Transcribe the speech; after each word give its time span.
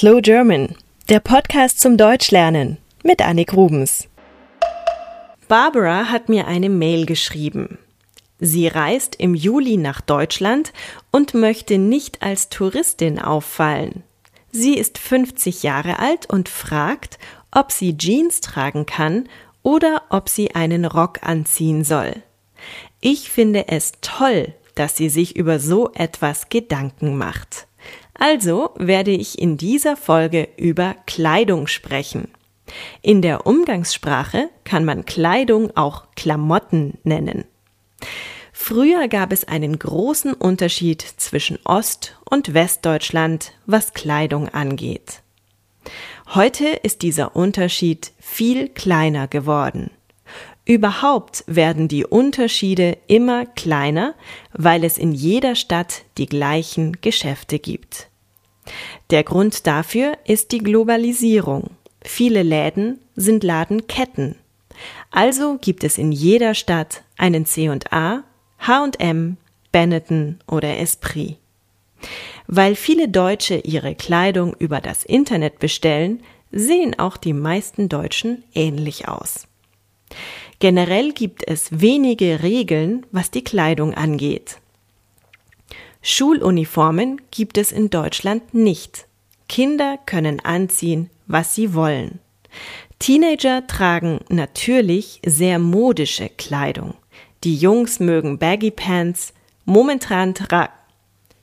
Slow 0.00 0.22
German, 0.22 0.76
der 1.10 1.20
Podcast 1.20 1.78
zum 1.78 1.98
Deutschlernen 1.98 2.78
mit 3.04 3.20
Annik 3.20 3.52
Rubens. 3.52 4.08
Barbara 5.46 6.06
hat 6.06 6.30
mir 6.30 6.46
eine 6.46 6.70
Mail 6.70 7.04
geschrieben. 7.04 7.76
Sie 8.38 8.66
reist 8.66 9.16
im 9.16 9.34
Juli 9.34 9.76
nach 9.76 10.00
Deutschland 10.00 10.72
und 11.10 11.34
möchte 11.34 11.76
nicht 11.76 12.22
als 12.22 12.48
Touristin 12.48 13.18
auffallen. 13.18 14.02
Sie 14.50 14.78
ist 14.78 14.96
50 14.96 15.64
Jahre 15.64 15.98
alt 15.98 16.24
und 16.30 16.48
fragt, 16.48 17.18
ob 17.50 17.70
sie 17.70 17.98
Jeans 17.98 18.40
tragen 18.40 18.86
kann 18.86 19.28
oder 19.62 20.04
ob 20.08 20.30
sie 20.30 20.54
einen 20.54 20.86
Rock 20.86 21.18
anziehen 21.20 21.84
soll. 21.84 22.14
Ich 23.02 23.28
finde 23.28 23.68
es 23.68 23.92
toll, 24.00 24.54
dass 24.74 24.96
sie 24.96 25.10
sich 25.10 25.36
über 25.36 25.58
so 25.58 25.90
etwas 25.92 26.48
Gedanken 26.48 27.18
macht. 27.18 27.66
Also 28.20 28.70
werde 28.76 29.12
ich 29.12 29.38
in 29.38 29.56
dieser 29.56 29.96
Folge 29.96 30.48
über 30.58 30.94
Kleidung 31.06 31.66
sprechen. 31.66 32.28
In 33.00 33.22
der 33.22 33.46
Umgangssprache 33.46 34.50
kann 34.62 34.84
man 34.84 35.06
Kleidung 35.06 35.74
auch 35.74 36.04
Klamotten 36.16 36.98
nennen. 37.02 37.44
Früher 38.52 39.08
gab 39.08 39.32
es 39.32 39.48
einen 39.48 39.78
großen 39.78 40.34
Unterschied 40.34 41.00
zwischen 41.00 41.58
Ost- 41.64 42.18
und 42.28 42.52
Westdeutschland, 42.52 43.52
was 43.64 43.94
Kleidung 43.94 44.50
angeht. 44.50 45.22
Heute 46.34 46.66
ist 46.66 47.00
dieser 47.00 47.34
Unterschied 47.34 48.12
viel 48.20 48.68
kleiner 48.68 49.28
geworden. 49.28 49.90
Überhaupt 50.66 51.42
werden 51.46 51.88
die 51.88 52.04
Unterschiede 52.04 52.98
immer 53.06 53.46
kleiner, 53.46 54.14
weil 54.52 54.84
es 54.84 54.98
in 54.98 55.12
jeder 55.12 55.54
Stadt 55.54 56.02
die 56.18 56.26
gleichen 56.26 57.00
Geschäfte 57.00 57.58
gibt. 57.58 58.09
Der 59.10 59.24
Grund 59.24 59.66
dafür 59.66 60.16
ist 60.24 60.52
die 60.52 60.58
Globalisierung. 60.58 61.70
Viele 62.02 62.42
Läden 62.42 63.00
sind 63.16 63.44
Ladenketten. 63.44 64.36
Also 65.10 65.58
gibt 65.60 65.84
es 65.84 65.98
in 65.98 66.12
jeder 66.12 66.54
Stadt 66.54 67.02
einen 67.18 67.44
C&A, 67.44 68.22
H&M, 68.58 69.36
Benetton 69.72 70.38
oder 70.46 70.78
Esprit. 70.78 71.36
Weil 72.46 72.74
viele 72.74 73.08
Deutsche 73.08 73.56
ihre 73.56 73.94
Kleidung 73.94 74.54
über 74.58 74.80
das 74.80 75.04
Internet 75.04 75.58
bestellen, 75.58 76.22
sehen 76.50 76.98
auch 76.98 77.16
die 77.16 77.32
meisten 77.32 77.88
Deutschen 77.88 78.42
ähnlich 78.54 79.08
aus. 79.08 79.46
Generell 80.58 81.12
gibt 81.12 81.46
es 81.46 81.80
wenige 81.80 82.42
Regeln, 82.42 83.06
was 83.12 83.30
die 83.30 83.44
Kleidung 83.44 83.94
angeht. 83.94 84.58
Schuluniformen 86.02 87.20
gibt 87.30 87.58
es 87.58 87.72
in 87.72 87.90
Deutschland 87.90 88.54
nicht. 88.54 89.06
Kinder 89.48 89.98
können 90.06 90.40
anziehen, 90.40 91.10
was 91.26 91.54
sie 91.54 91.74
wollen. 91.74 92.20
Teenager 92.98 93.66
tragen 93.66 94.20
natürlich 94.28 95.20
sehr 95.24 95.58
modische 95.58 96.28
Kleidung. 96.28 96.94
Die 97.44 97.56
Jungs 97.56 98.00
mögen 98.00 98.38
Baggy 98.38 98.70
Pants. 98.70 99.32
Momentan, 99.64 100.34
tra 100.34 100.70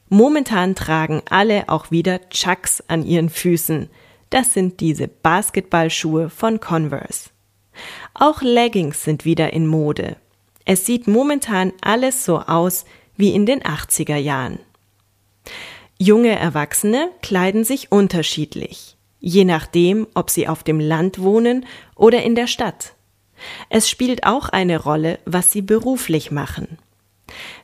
Momentan 0.09 0.75
tragen 0.75 1.21
alle 1.29 1.67
auch 1.67 1.91
wieder 1.91 2.29
Chucks 2.29 2.83
an 2.87 3.05
ihren 3.05 3.29
Füßen. 3.29 3.89
Das 4.29 4.53
sind 4.53 4.79
diese 4.79 5.07
Basketballschuhe 5.07 6.29
von 6.29 6.59
Converse. 6.59 7.29
Auch 8.13 8.41
Leggings 8.41 9.03
sind 9.03 9.25
wieder 9.25 9.53
in 9.53 9.67
Mode. 9.67 10.17
Es 10.65 10.85
sieht 10.85 11.07
momentan 11.07 11.73
alles 11.81 12.25
so 12.25 12.39
aus 12.39 12.85
wie 13.17 13.33
in 13.33 13.45
den 13.45 13.61
80er 13.61 14.15
Jahren. 14.15 14.59
Junge 15.99 16.37
Erwachsene 16.37 17.09
kleiden 17.21 17.63
sich 17.63 17.91
unterschiedlich, 17.91 18.95
je 19.19 19.45
nachdem, 19.45 20.07
ob 20.13 20.29
sie 20.29 20.47
auf 20.47 20.63
dem 20.63 20.79
Land 20.79 21.19
wohnen 21.19 21.65
oder 21.95 22.21
in 22.21 22.35
der 22.35 22.47
Stadt. 22.47 22.93
Es 23.69 23.89
spielt 23.89 24.25
auch 24.25 24.49
eine 24.49 24.79
Rolle, 24.79 25.19
was 25.25 25.51
sie 25.51 25.61
beruflich 25.61 26.31
machen. 26.31 26.77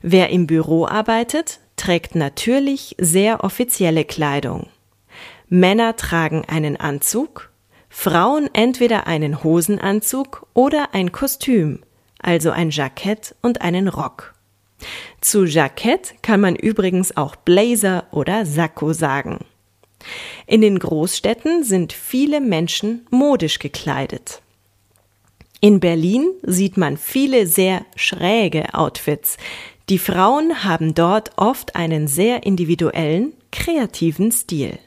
Wer 0.01 0.29
im 0.29 0.47
Büro 0.47 0.85
arbeitet, 0.85 1.59
trägt 1.75 2.16
natürlich 2.16 2.95
sehr 3.00 3.44
offizielle 3.44 4.06
Kleidung. 4.06 4.67
Männer 5.47 5.95
tragen 5.95 6.44
einen 6.47 6.77
Anzug, 6.77 7.51
Frauen 7.89 8.50
entweder 8.53 9.06
einen 9.06 9.44
Hosenanzug 9.44 10.47
oder 10.56 10.94
ein 10.94 11.11
Kostüm, 11.11 11.83
also 12.19 12.50
ein 12.50 12.72
Jackett 12.72 13.35
und 13.44 13.61
einen 13.61 13.88
Rock. 13.88 14.32
Zu 15.21 15.45
Jackett 15.45 16.16
kann 16.21 16.41
man 16.41 16.55
übrigens 16.55 17.16
auch 17.16 17.35
Blazer 17.35 18.05
oder 18.11 18.45
Sakko 18.45 18.94
sagen. 18.94 19.45
In 20.47 20.61
den 20.61 20.79
Großstädten 20.79 21.63
sind 21.63 21.94
viele 21.94 22.41
Menschen 22.41 23.05
modisch 23.09 23.59
gekleidet. 23.59 24.41
In 25.61 25.79
Berlin 25.79 26.29
sieht 26.44 26.75
man 26.75 26.97
viele 26.97 27.47
sehr 27.47 27.85
schräge 27.95 28.73
Outfits. 28.73 29.38
Die 29.89 29.97
Frauen 29.97 30.66
haben 30.66 30.94
dort 30.94 31.31
oft 31.38 31.75
einen 31.75 32.07
sehr 32.07 32.45
individuellen, 32.45 33.33
kreativen 33.51 34.31
Stil. 34.31 34.77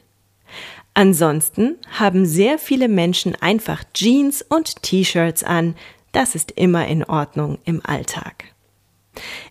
Ansonsten 0.93 1.77
haben 1.91 2.25
sehr 2.25 2.57
viele 2.59 2.87
Menschen 2.87 3.35
einfach 3.35 3.83
Jeans 3.93 4.41
und 4.41 4.81
T-Shirts 4.83 5.43
an. 5.43 5.75
Das 6.11 6.35
ist 6.35 6.51
immer 6.51 6.87
in 6.87 7.03
Ordnung 7.03 7.59
im 7.65 7.85
Alltag. 7.85 8.45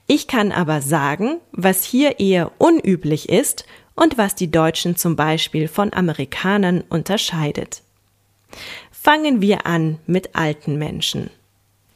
Ich 0.07 0.29
kann 0.29 0.53
aber 0.53 0.81
sagen, 0.81 1.39
was 1.53 1.85
hier 1.85 2.21
eher 2.21 2.53
unüblich 2.59 3.29
ist 3.29 3.65
und 3.95 4.19
was 4.19 4.35
die 4.35 4.51
Deutschen 4.51 4.97
zum 4.97 5.17
Beispiel 5.17 5.69
von 5.69 5.93
Amerikanern 5.93 6.85
unterscheidet. 6.89 7.83
Fangen 8.91 9.41
wir 9.41 9.67
an 9.67 9.99
mit 10.07 10.35
alten 10.35 10.79
Menschen. 10.79 11.31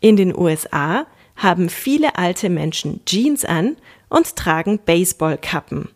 In 0.01 0.17
den 0.17 0.37
USA 0.37 1.07
haben 1.37 1.69
viele 1.69 2.17
alte 2.17 2.51
Menschen 2.51 3.05
Jeans 3.05 3.45
an 3.45 3.77
und 4.09 4.37
tragen 4.37 4.79
Baseballkappen. 4.79 5.89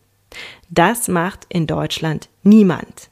Das 0.69 1.07
macht 1.07 1.45
in 1.49 1.67
Deutschland 1.67 2.29
niemand. 2.43 3.09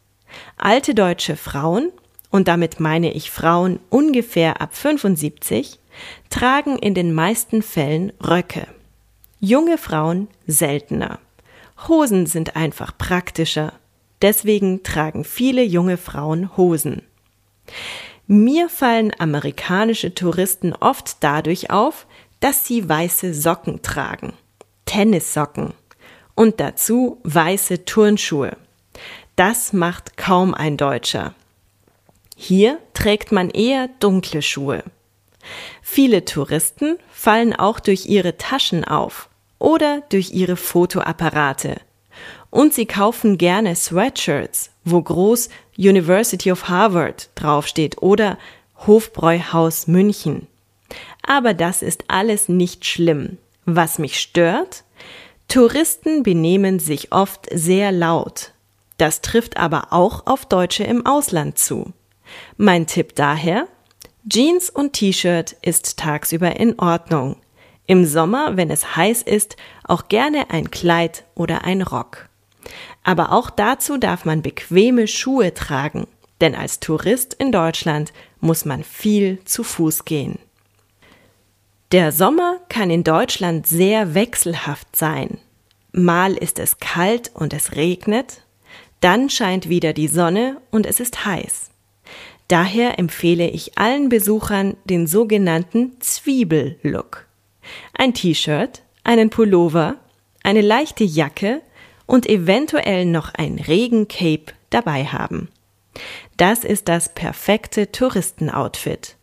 Alte 0.58 0.96
deutsche 0.96 1.36
Frauen, 1.36 1.92
und 2.30 2.48
damit 2.48 2.80
meine 2.80 3.14
ich 3.14 3.30
Frauen 3.30 3.80
ungefähr 3.90 4.60
ab 4.60 4.76
75, 4.76 5.80
tragen 6.30 6.78
in 6.78 6.94
den 6.94 7.14
meisten 7.14 7.62
Fällen 7.62 8.12
Röcke. 8.20 8.68
Junge 9.40 9.78
Frauen 9.78 10.28
seltener. 10.48 11.20
Hosen 11.88 12.26
sind 12.26 12.56
einfach 12.56 12.98
praktischer. 12.98 13.74
Deswegen 14.22 14.84
tragen 14.84 15.26
viele 15.26 15.64
junge 15.64 15.98
Frauen 15.98 16.56
Hosen. 16.56 17.02
Mir 18.28 18.70
fallen 18.70 19.12
amerikanische 19.20 20.16
Touristen 20.16 20.74
oft 20.74 21.18
dadurch 21.20 21.72
auf, 21.72 22.08
dass 22.40 22.66
sie 22.66 22.88
weiße 22.88 23.34
Socken 23.34 23.82
tragen. 23.82 24.34
Tennissocken. 24.86 25.74
Und 26.36 26.60
dazu 26.60 27.20
weiße 27.24 27.86
Turnschuhe. 27.86 28.58
Das 29.36 29.74
macht 29.74 30.16
kaum 30.18 30.54
ein 30.54 30.78
Deutscher. 30.78 31.36
Hier 32.36 32.80
trägt 32.94 33.32
man 33.32 33.50
eher 33.50 33.90
dunkle 34.00 34.42
Schuhe. 34.42 34.84
Viele 35.82 36.26
Touristen 36.26 36.98
fallen 37.12 37.54
auch 37.54 37.80
durch 37.80 38.06
ihre 38.06 38.38
Taschen 38.38 38.84
auf 38.84 39.30
oder 39.60 40.02
durch 40.10 40.32
ihre 40.32 40.56
Fotoapparate. 40.56 41.78
Und 42.50 42.74
sie 42.74 42.86
kaufen 42.86 43.38
gerne 43.38 43.76
Sweatshirts, 43.76 44.72
wo 44.84 45.02
groß 45.02 45.50
University 45.78 46.52
of 46.52 46.70
Harvard 46.70 47.30
draufsteht 47.36 48.02
oder 48.02 48.38
Hofbräuhaus 48.86 49.88
München. 49.88 50.48
Aber 51.26 51.54
das 51.54 51.82
ist 51.82 52.06
alles 52.10 52.50
nicht 52.50 52.86
schlimm. 52.86 53.38
Was 53.66 53.98
mich 53.98 54.20
stört? 54.20 54.84
Touristen 55.48 56.24
benehmen 56.24 56.80
sich 56.80 57.12
oft 57.12 57.48
sehr 57.52 57.92
laut. 57.92 58.52
Das 58.98 59.22
trifft 59.22 59.58
aber 59.58 59.88
auch 59.92 60.28
auf 60.28 60.46
Deutsche 60.46 60.84
im 60.84 61.06
Ausland 61.06 61.58
zu. 61.58 61.94
Mein 62.58 62.88
Tipp 62.88 63.16
daher? 63.16 63.68
Jeans 64.28 64.70
und 64.70 64.94
T-Shirt 64.94 65.58
ist 65.62 65.98
tagsüber 65.98 66.56
in 66.56 66.80
Ordnung. 66.80 67.36
Im 67.88 68.06
Sommer, 68.06 68.56
wenn 68.56 68.70
es 68.70 68.96
heiß 68.96 69.22
ist, 69.22 69.58
auch 69.84 70.08
gerne 70.08 70.50
ein 70.50 70.72
Kleid 70.72 71.26
oder 71.36 71.66
ein 71.66 71.82
Rock. 71.82 72.30
Aber 73.04 73.34
auch 73.34 73.50
dazu 73.50 73.98
darf 73.98 74.24
man 74.24 74.42
bequeme 74.42 75.08
Schuhe 75.08 75.54
tragen, 75.54 76.08
denn 76.40 76.56
als 76.56 76.80
Tourist 76.80 77.34
in 77.34 77.52
Deutschland 77.52 78.14
muss 78.40 78.64
man 78.64 78.86
viel 78.86 79.44
zu 79.44 79.62
Fuß 79.62 80.06
gehen. 80.06 80.40
Der 81.92 82.14
Sommer 82.14 82.60
kann 82.70 82.90
in 82.90 83.04
Deutschland 83.04 83.68
sehr 83.68 84.14
wechselhaft 84.14 84.96
sein. 84.96 85.38
Mal 85.92 86.34
ist 86.34 86.60
es 86.60 86.78
kalt 86.78 87.30
und 87.34 87.54
es 87.54 87.76
regnet, 87.76 88.42
dann 89.02 89.30
scheint 89.30 89.68
wieder 89.68 89.92
die 89.92 90.08
Sonne 90.08 90.62
und 90.72 90.86
es 90.86 91.02
ist 91.02 91.26
heiß. 91.26 91.73
Daher 92.48 93.00
empfehle 93.00 93.50
ich 93.50 93.78
allen 93.78 94.10
Besuchern 94.10 94.76
den 94.86 95.08
sogenannten 95.08 96.00
Zwiebellook. 96.00 97.26
Ein 97.94 98.14
T-Shirt, 98.14 98.84
einen 99.04 99.30
Pullover, 99.30 99.96
eine 100.44 100.62
leichte 100.62 101.04
Jacke 101.04 101.62
und 102.06 102.28
eventuell 102.28 103.06
noch 103.06 103.34
ein 103.34 103.60
Regencape 103.60 104.54
dabei 104.70 105.06
haben. 105.06 105.50
Das 106.38 106.64
ist 106.64 106.90
das 106.90 107.14
perfekte 107.14 107.92
Touristenoutfit. 107.92 109.16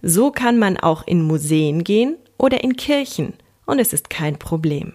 So 0.00 0.30
kann 0.30 0.58
man 0.58 0.76
auch 0.76 1.06
in 1.06 1.22
Museen 1.22 1.84
gehen 1.84 2.16
oder 2.38 2.62
in 2.64 2.76
Kirchen 2.76 3.34
und 3.66 3.78
es 3.78 3.92
ist 3.92 4.10
kein 4.10 4.38
Problem. 4.38 4.94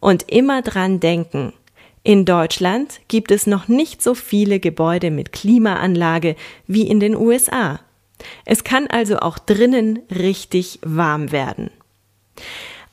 Und 0.00 0.30
immer 0.30 0.62
dran 0.62 1.00
denken, 1.00 1.52
in 2.02 2.24
Deutschland 2.24 3.00
gibt 3.08 3.30
es 3.30 3.46
noch 3.46 3.68
nicht 3.68 4.02
so 4.02 4.14
viele 4.14 4.58
Gebäude 4.58 5.10
mit 5.10 5.32
Klimaanlage 5.32 6.34
wie 6.66 6.86
in 6.88 6.98
den 6.98 7.14
USA. 7.14 7.80
Es 8.44 8.64
kann 8.64 8.86
also 8.86 9.18
auch 9.18 9.38
drinnen 9.38 10.00
richtig 10.10 10.78
warm 10.82 11.30
werden. 11.30 11.70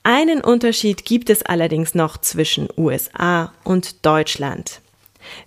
Einen 0.04 0.42
Unterschied 0.42 1.06
gibt 1.06 1.30
es 1.30 1.44
allerdings 1.44 1.96
noch 1.96 2.18
zwischen 2.18 2.68
USA 2.78 3.54
und 3.64 4.06
Deutschland. 4.06 4.82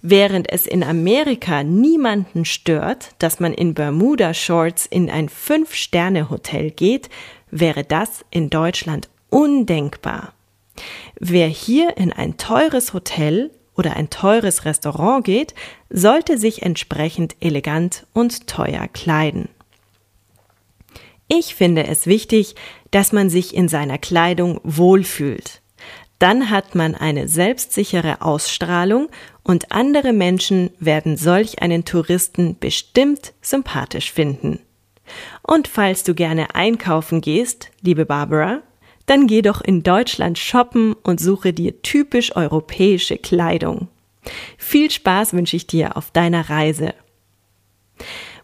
Während 0.02 0.50
es 0.52 0.66
in 0.66 0.82
Amerika 0.82 1.62
niemanden 1.62 2.44
stört, 2.44 3.10
dass 3.18 3.40
man 3.40 3.54
in 3.54 3.72
Bermuda 3.74 4.34
Shorts 4.34 4.86
in 4.86 5.10
ein 5.10 5.28
Fünf-Sterne-Hotel 5.28 6.70
geht, 6.70 7.08
wäre 7.50 7.84
das 7.84 8.24
in 8.30 8.50
Deutschland 8.50 9.08
undenkbar. 9.30 10.34
Wer 11.18 11.48
hier 11.48 11.96
in 11.96 12.12
ein 12.12 12.36
teures 12.36 12.92
Hotel 12.92 13.50
oder 13.74 13.96
ein 13.96 14.10
teures 14.10 14.64
Restaurant 14.64 15.24
geht, 15.24 15.54
sollte 15.88 16.38
sich 16.38 16.62
entsprechend 16.62 17.36
elegant 17.40 18.06
und 18.12 18.46
teuer 18.46 18.88
kleiden. 18.88 19.48
Ich 21.28 21.54
finde 21.54 21.86
es 21.86 22.06
wichtig, 22.06 22.56
dass 22.90 23.12
man 23.12 23.30
sich 23.30 23.54
in 23.54 23.68
seiner 23.68 23.98
Kleidung 23.98 24.60
wohlfühlt. 24.64 25.60
Dann 26.18 26.50
hat 26.50 26.74
man 26.74 26.94
eine 26.94 27.28
selbstsichere 27.28 28.20
Ausstrahlung 28.20 29.08
und 29.42 29.72
andere 29.72 30.12
Menschen 30.12 30.70
werden 30.78 31.16
solch 31.16 31.62
einen 31.62 31.84
Touristen 31.84 32.58
bestimmt 32.58 33.32
sympathisch 33.40 34.12
finden. 34.12 34.60
Und 35.42 35.66
falls 35.66 36.02
du 36.02 36.14
gerne 36.14 36.54
einkaufen 36.54 37.20
gehst, 37.20 37.70
liebe 37.80 38.04
Barbara, 38.04 38.62
dann 39.10 39.26
geh 39.26 39.42
doch 39.42 39.60
in 39.60 39.82
Deutschland 39.82 40.38
shoppen 40.38 40.94
und 41.02 41.18
suche 41.18 41.52
dir 41.52 41.82
typisch 41.82 42.36
europäische 42.36 43.18
Kleidung. 43.18 43.88
Viel 44.56 44.88
Spaß 44.88 45.32
wünsche 45.32 45.56
ich 45.56 45.66
dir 45.66 45.96
auf 45.96 46.12
deiner 46.12 46.48
Reise. 46.48 46.94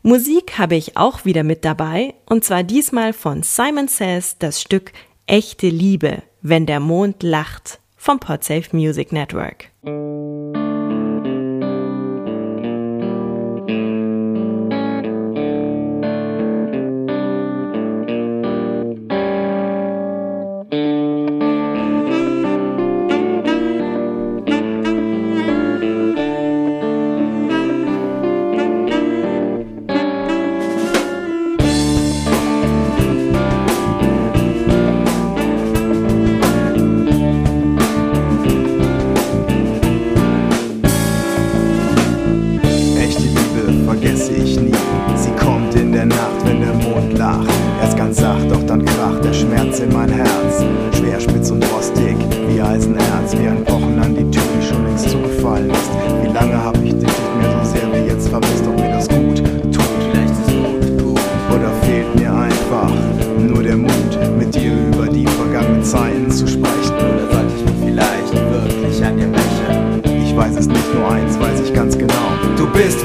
Musik 0.02 0.58
habe 0.58 0.74
ich 0.74 0.96
auch 0.96 1.24
wieder 1.24 1.44
mit 1.44 1.64
dabei, 1.64 2.14
und 2.26 2.44
zwar 2.44 2.64
diesmal 2.64 3.12
von 3.12 3.44
Simon 3.44 3.86
Says 3.86 4.38
das 4.38 4.60
Stück 4.60 4.92
Echte 5.26 5.68
Liebe, 5.68 6.24
wenn 6.42 6.66
der 6.66 6.80
Mond 6.80 7.22
lacht 7.22 7.78
vom 7.96 8.18
Podsafe 8.18 8.74
Music 8.74 9.12
Network. 9.12 9.70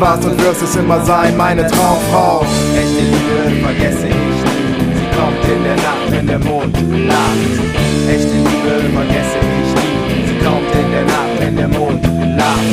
Warst 0.01 0.25
und 0.25 0.38
wirst 0.44 0.63
es 0.63 0.75
immer 0.75 1.00
sein, 1.06 1.38
meine 1.38 1.62
Traumfrau. 1.68 2.44
Echte 2.75 3.03
Liebe 3.06 3.63
vergesse 3.63 4.07
ich 4.07 4.15
nie, 4.15 4.89
sie 4.98 5.09
kommt 5.15 5.44
in 5.45 5.63
der 5.63 5.75
Nacht, 5.75 6.07
wenn 6.09 6.27
der 6.27 6.39
Mond 6.39 6.75
lacht. 7.07 7.53
Echte 8.09 8.33
Liebe 8.33 8.74
vergesse 8.98 9.38
ich 9.62 9.69
nie, 9.77 10.27
sie 10.27 10.44
kommt 10.44 10.74
in 10.74 10.92
der 10.92 11.06
Nacht, 11.06 11.33
wenn 11.39 11.56
der 11.56 11.68
Mond 11.68 12.03
lacht. 12.36 12.71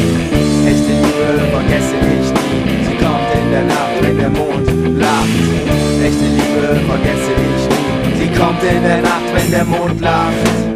Echte 0.66 0.92
Liebe 1.04 1.28
vergesse 1.52 1.96
ich 2.16 2.28
nie, 2.32 2.84
sie 2.88 2.96
kommt 3.04 3.30
in 3.36 3.50
der 3.52 3.64
Nacht, 3.64 3.96
wenn 4.00 4.18
der 4.18 4.30
Mond 4.30 4.66
lacht. 4.98 5.38
Echte 6.02 6.24
Liebe 6.24 6.80
vergesse 6.88 7.32
ich 7.44 7.62
nie, 7.68 8.24
sie 8.24 8.40
kommt 8.40 8.62
in 8.62 8.82
der 8.82 9.02
Nacht, 9.02 9.28
wenn 9.34 9.50
der 9.50 9.64
Mond 9.66 10.00
lacht. 10.00 10.67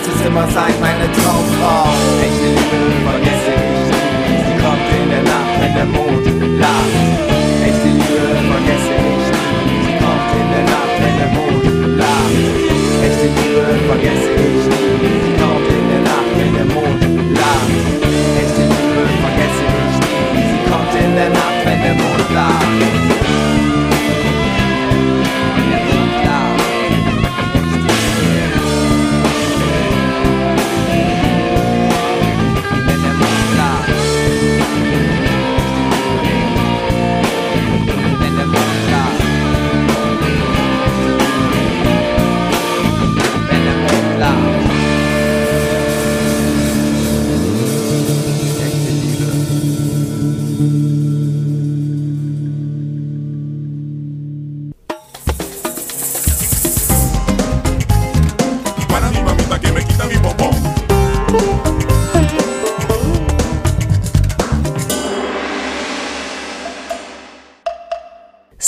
Vergesse 0.00 0.24
ich 0.24 0.80
nie. 0.80 1.24
Kommt 1.24 2.07